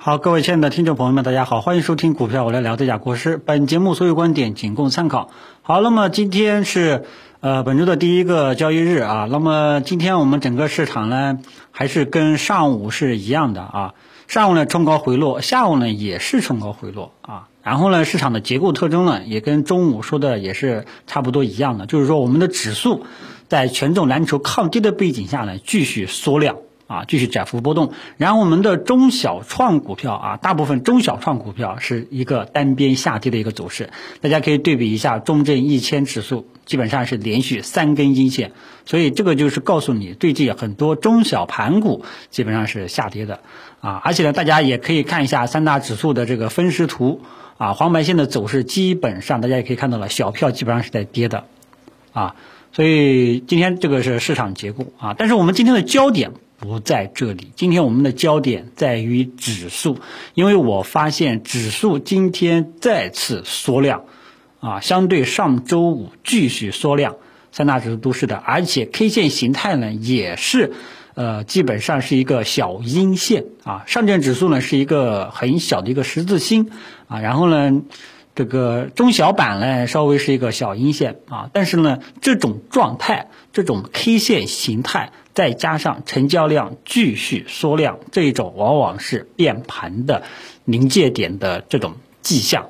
[0.00, 3.36] 好，各位亲爱的听众朋友们，大家好，欢迎收听股票我来聊这家国师。
[3.36, 5.28] 本节目所有观点仅供参考。
[5.62, 7.04] 好，那么今天是
[7.40, 9.26] 呃本周的第一个交易日啊。
[9.28, 11.40] 那么今天我们整个市场呢，
[11.72, 13.94] 还是跟上午是一样的啊。
[14.28, 17.48] 上午呢冲高回落，下午呢也是冲高回落啊。
[17.64, 23.04] 然后呢，市场的结构特征呢，也跟中午说的也是差不多一样的，就是说我们的指数
[23.48, 26.56] 在权重蓝筹抗跌的背景下呢，继续缩量。
[26.88, 27.92] 啊，继续窄幅波动。
[28.16, 33.90] 然后我们的中小创股票啊，大部分中小创股票是一个单边下跌的一个走势。
[34.22, 38.52] 大家可以对比一下中证一千指数，基本上是连续三根阴线。
[38.86, 43.40] 所以这个就是告诉你，最近很多中小盘股基本上是下跌的
[43.80, 44.00] 啊。
[44.02, 47.20] 而且呢，大家也可以看一下三大指数的这个分时图
[47.58, 51.44] 啊，黄白线的走势基本上大家也可以看到了，小票基本上是在跌的
[52.14, 52.34] 啊。
[52.72, 56.32] 所以今天这个是市场结构啊，但是我们今天的焦点。
[56.58, 57.52] 不在这里。
[57.54, 59.98] 今天我们的焦点在于指数，
[60.34, 64.04] 因为我发现指数今天再次缩量，
[64.60, 67.16] 啊，相对上周五继续缩量，
[67.52, 70.72] 三大指数都是的，而且 K 线形态呢也是，
[71.14, 73.84] 呃，基本上是一个小阴线啊。
[73.86, 76.70] 上证指数呢是一个很小的一个十字星
[77.06, 77.82] 啊，然后呢，
[78.38, 85.10] 这个中小板呢稍微是一个小阴线啊，但是呢，这种状态，这种 K 线形态。
[85.34, 90.22] 再加上成交量继续缩量，这一种往往是变盘的
[90.64, 92.66] 临界点的这种迹象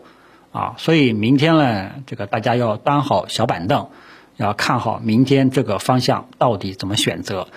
[0.52, 3.88] 啊，所以明天呢，这个大家要端好小板凳，
[4.36, 7.48] 要看好明天这个方向到底怎么选择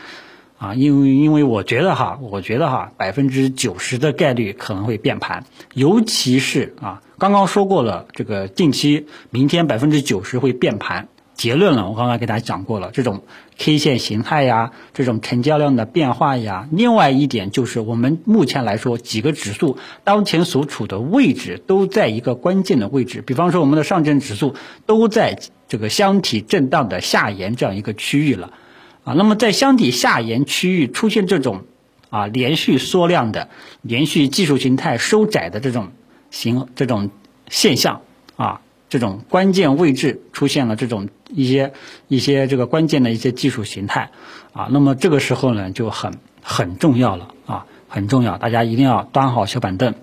[0.61, 11.07] 啊，因为因为我觉得哈，我觉得哈，百分之九十的概率可能会变盘，尤其是啊，刚刚说过了，这个近期明天百分之九十会变盘。
[11.33, 13.23] 结论了，我刚刚给大家讲过了，这种
[13.57, 24.53] K 线形态呀，这种成交量的变化呀，另外一点就是我们目前来说几个指数当前所处的位置都在一个关键的位置，比方说我们的上证指数
[24.85, 28.51] 都在这个箱体震荡的下沿这样一个区域了，
[29.03, 31.63] 啊，那么在箱体下沿区域出现这种
[32.09, 33.49] 啊连续缩量的、
[33.81, 35.91] 连续技术形态收窄的这种
[36.29, 37.09] 形这种
[37.49, 38.01] 现象
[38.35, 38.61] 啊。
[38.91, 41.71] 这种关键位置出现了这种一些
[42.09, 44.11] 一些这个关键的一些技术形态
[44.51, 49.95] 啊，那么这个时候呢就很很重要了啊，很重要，大家一定要端好小板凳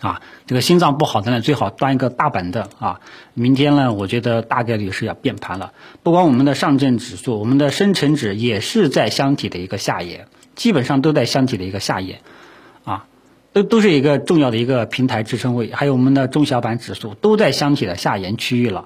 [0.00, 0.20] 啊。
[0.46, 3.00] 这个心脏不好的呢，最好端一个大板凳啊。
[3.34, 5.72] 明天呢，我觉得大概率是要变盘了。
[6.02, 12.20] 不光我们的上证指数，我们的深成指也是在箱体的一个下沿，基本上都在箱体的一个下沿
[12.84, 13.06] 啊。
[13.52, 18.84] 都都是一个重要的一个平台支撑位，还有我们的中小板指数都在箱体的下沿区域了，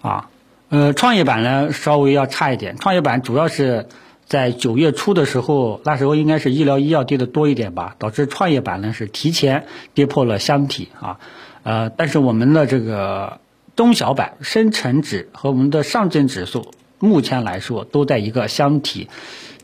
[0.00, 0.30] 啊，
[0.70, 3.88] 呃，创业板呢稍微要差一点，创业板主要是
[4.30, 11.18] 在九月初的时候，那时候应该是医疗医药跌的多一点吧，导致创业板呢是提前跌破了箱体啊，
[11.64, 13.40] 呃，但是我们的这个
[13.74, 16.70] 中小板、深成指和我们的上证指数
[17.00, 19.08] 目前来说都在一个箱体。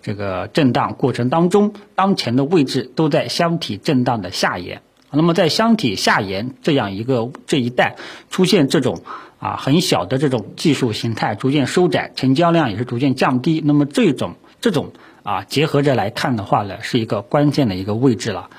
[0.03, 4.83] 这个震荡过程当中，当前的位置都在箱体震荡的下沿。
[5.13, 7.95] 那么在箱体下沿这样一个这一带
[8.31, 9.03] 出现这种
[9.39, 13.63] 啊很小的这种技术形态逐渐收窄，成交量也是逐渐降低。
[13.65, 18.51] 那么这种这种啊结合着来看的话呢，是一个关键的一个位置了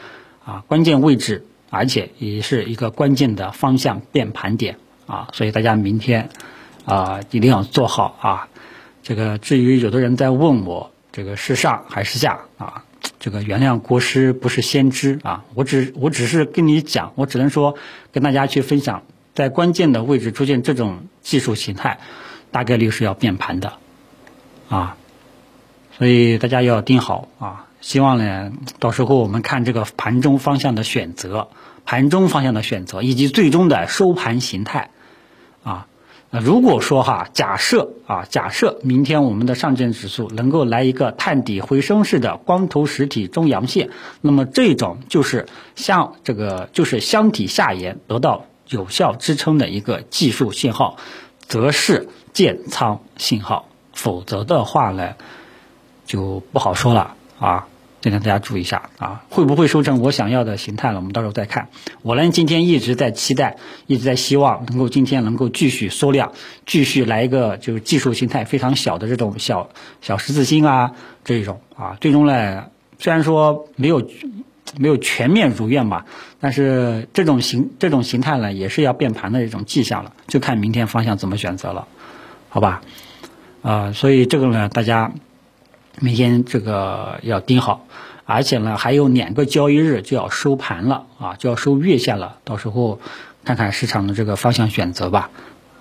[0.46, 5.30] 啊关键位置，而且也是一个关键的方向变盘点啊。
[5.34, 6.30] 所以大家明天
[6.86, 8.48] 啊一定要做好啊。
[9.04, 10.92] 这个至于有的人在问我。
[11.10, 12.84] 这个是上还是下啊？
[13.20, 17.76] 这个原谅国师不是先知啊，我只我只是跟你讲，我只能说
[18.12, 19.02] 跟大家去分享，
[19.34, 21.98] 在关键的位置出现这种技术形态，
[22.52, 23.74] 大概率是要变盘的
[24.70, 24.96] 啊，
[25.98, 27.66] 所以大家要盯好啊。
[27.80, 31.48] 希望呢，到时候我们看这个盘中方向的选择，
[31.86, 34.90] 盘中方向的选择以及最终的收盘形态
[35.64, 35.88] 啊。
[36.30, 50.98] 那如果说哈，假设啊，假设明天我们的上证指数能够来一个探底回升式的光头实体中阳线，那么这种就是像这个就是箱体下沿得到有效支撑的一个技术信号，
[51.40, 55.14] 则是建仓信号，否则的话呢，
[56.08, 57.68] 就不好说了啊。
[58.00, 60.98] 这点大家注意一下啊，会不会收成我想要的形态了？
[60.98, 61.68] 我们到时候再看。
[62.04, 63.58] 我呢，今天一直在期待，
[63.88, 66.32] 一直在希望能够今天能够继续缩量，
[66.68, 70.92] 继续来一个就是技术形态非常小的这种小小十字星啊
[71.26, 71.98] 这种啊。
[72.00, 72.68] 最终呢，
[73.00, 74.08] 虽然说没有
[74.78, 76.06] 没有全面如愿吧，
[76.40, 81.88] 但是这种形这种形态呢，也是要变盘的一种迹象了，就看明天方向怎么选择了，
[82.48, 82.84] 好吧？
[83.64, 85.12] 啊，所以这个呢，大家。
[86.00, 87.88] 明天这个要盯好，
[88.26, 93.00] 而且呢还有两个交易日就要收盘了啊，就要收月线了，到时候
[93.44, 95.32] 看看市场的这个方向选择吧，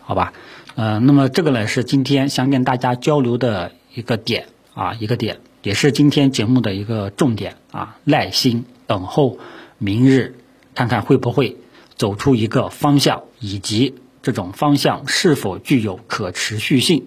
[0.03, 0.33] 好吧？
[0.75, 9.39] 呃，那么这个呢是今天想跟大家交流的一个点啊，一个点，也是今天节目的一个重点啊，耐心等候
[9.79, 10.37] 明日，
[10.75, 11.59] 看看会不会
[11.97, 17.07] 走出一个方向，以及这种方向是否具有可持续性，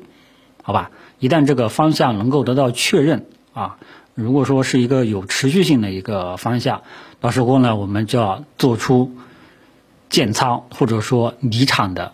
[0.61, 0.91] 好吧？
[1.19, 3.77] 一旦这个方向能够得到确认啊，
[4.15, 6.83] 如果说是一个有持续性的一个方向，
[7.19, 9.15] 到时候呢，我们就要做出
[10.09, 12.13] 建仓或者说离场的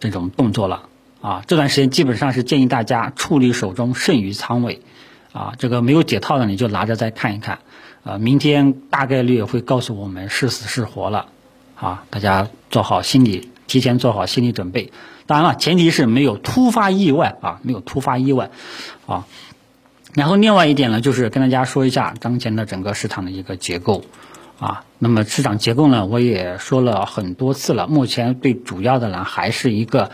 [0.00, 0.88] 这种动作了
[1.20, 1.42] 啊。
[1.46, 4.82] 这段时间基本上是建议大家处理手中剩余仓位
[5.32, 7.60] 啊，这个没有解套的你就拿着再看一看
[8.04, 8.18] 啊。
[8.18, 11.26] 明天大概率会告诉我们是死是活了
[11.76, 14.92] 啊，大家做好心理，提前做好心理准备。
[15.26, 18.50] 当然了，前提是没有突发意外啊，没有突发意外，
[19.06, 19.26] 啊。
[20.14, 24.04] 然后另外一点呢，就是跟大家说一下当前的整个市场的一个结构，
[24.58, 24.84] 啊。
[24.98, 30.10] 那么市场结构呢，我也说了很多次了，目前最主要的呢，还是一个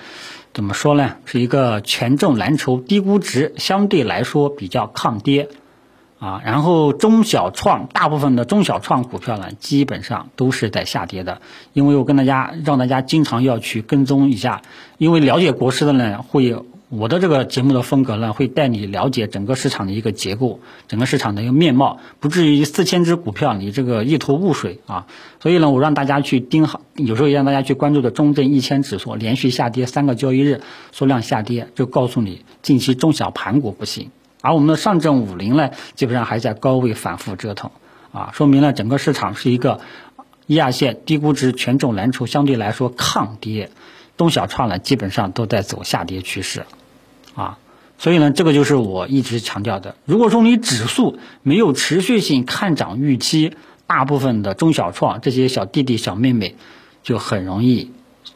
[0.55, 1.17] 怎么说呢？
[1.25, 5.49] 是一个权重蓝筹、低估值，相对来说比较抗跌。
[6.19, 11.41] 啊，然后中小创大部分的中小创股票呢，基本上都是在下跌的。
[11.73, 14.63] 因为我跟大家让大家经常要去跟踪一下，
[14.99, 16.57] 因为了解国师的呢，会
[16.89, 25.07] 我的这个节目的风格呢，会带你了解整个市场的一个结构，整个市场的一个面貌，不至于四千只股票你这个一头雾水啊。
[25.41, 34.11] 所以呢，我让大家去盯好，有时候也让大家去关注的中证一千指数连续下跌三个交易日，缩量下跌，就告诉你近期中小盘股不行。
[34.41, 37.71] 而我们的上证五零呢，基本上还在高位反复折腾，
[38.13, 39.81] 啊，说明了整个市场是一个
[40.47, 43.71] 一二线低估值权重蓝筹相对来说抗跌，
[44.17, 46.65] 中小创呢基本上都在走下跌趋势，
[47.35, 47.59] 啊，
[47.99, 53.55] 所以呢，这个就是我一直强调的，如果说你指数没有持续性看涨预期，
[53.87, 56.55] 大部分的中小创这些小弟弟小妹妹
[57.03, 57.91] 就很容易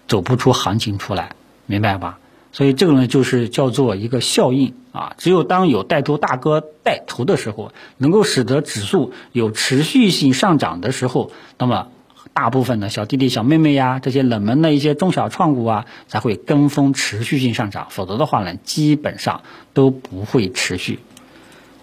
[0.08, 2.18] 走不出行情出来，明白吧？
[2.52, 5.14] 所以这个呢，就是叫做一个效应啊。
[5.16, 11.88] 只有当有带头大哥带头的时候，能够使得指数有持续性上涨的时候，那么
[12.34, 17.86] 大部分的小弟弟小妹妹呀，这些冷门的一些中小创股啊，才会跟风持续性上涨。
[17.88, 19.40] 否则的话呢，基本上
[19.72, 20.98] 都不会持续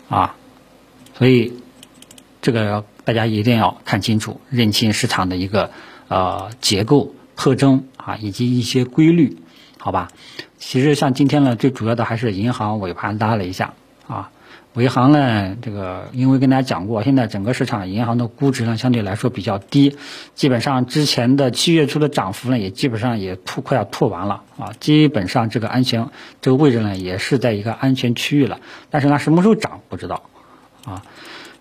[0.08, 0.36] 啊。
[1.16, 1.54] 所以
[2.44, 5.72] 这个大家一定要看清楚，认清市场的一个
[6.10, 9.38] 呃结构特征啊，以及一些规律。
[9.82, 10.10] 好吧，
[10.60, 13.74] 其实像今天呢，最主要的还是银行尾盘拉了一下
[14.08, 14.30] 啊。
[14.76, 19.98] 尾行呢，这个因为跟大家讲过，现在整个市场银行的估值呢相对来说比较低，
[20.36, 24.72] 基本上之前的七月初的涨幅呢也基本上也吐快要吐完了啊。
[24.80, 26.10] 基本上这个安全
[26.40, 28.60] 这个位置呢也是在一个安全区域了，
[28.92, 30.22] 但是呢什么时候涨不知道
[30.86, 31.02] 啊。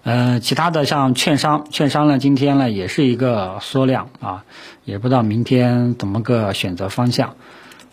[0.03, 4.45] 嗯，其他的像券商，券商呢今天呢也是一个缩量啊，
[4.85, 7.37] 也不知道明天怎么个选择方向。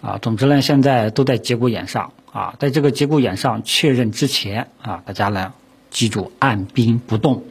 [0.05, 5.53] 啊，总之呢，现在都在节骨眼上啊，在这个节骨眼上确认之前啊，大家呢
[5.89, 7.45] 记住按兵不动，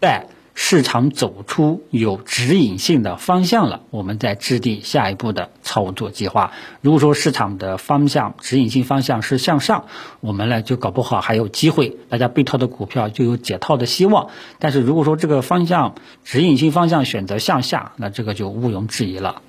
[0.00, 0.24] 待
[0.54, 6.52] 市场走出有指引性的方向了，我们再制定下一步的操作计划。
[6.80, 9.84] 如果说市场的方向指引性方向是向上，
[10.20, 14.30] 我们呢就搞不好还有机会，大家被套的股票就有解套的希望。
[14.58, 15.94] 但是如果说这个方向
[16.24, 19.42] 指引性方向选择向下，那这个就毋庸置疑了。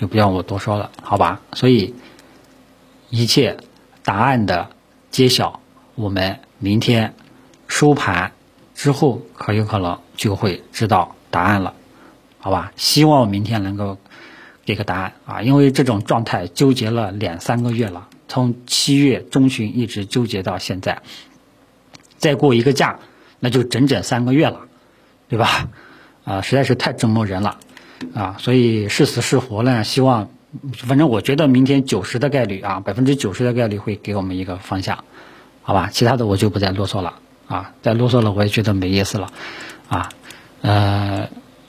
[0.00, 1.42] 就不要我多说了，好吧？
[1.52, 1.94] 所以
[3.10, 3.58] 一切
[4.02, 4.70] 答案的
[5.10, 5.60] 揭晓，
[5.94, 7.14] 我们明天
[7.68, 8.32] 收盘
[8.74, 11.74] 之后可有可能就会知道答案了，
[12.38, 12.72] 好吧？
[12.76, 13.98] 希望明天能够
[14.64, 15.42] 给个答案啊！
[15.42, 21.02] 因为这种状态纠结了两三个月了，从七月中旬一直纠结到现在，
[22.16, 22.98] 再过一个假，
[23.38, 24.60] 那就整整三个月了，
[25.28, 25.68] 对吧？
[26.24, 27.58] 啊，实在是太折磨人了。
[28.14, 29.84] 啊，所以是死是活呢？
[29.84, 30.30] 希望，
[30.72, 35.04] 反正我觉得明天九十的概率啊，百分之九十的概率会给我们一个方向，
[35.62, 35.90] 好吧？
[35.92, 37.14] 其他的我就不再啰嗦了
[37.46, 39.30] 啊，再啰嗦了我也觉得没意思了
[39.88, 40.08] 啊。
[40.62, 41.28] 呃，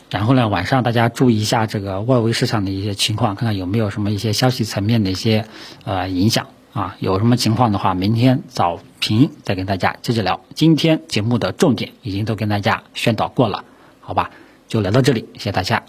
[0.09, 5.45] 然后呢，晚上大家注意一下这个外围市场的一些情况，看看有没有什么一些消息层面的一些
[5.83, 6.95] 呃影响啊。
[6.99, 10.41] 有什么情况的话，明天早评再跟大家接着聊。
[10.55, 13.63] 今天节目的重点已经都跟大家宣导过了，
[13.99, 14.31] 好吧？
[14.67, 15.83] 就聊到这里，谢谢大家。